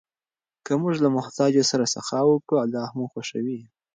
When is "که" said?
0.65-0.73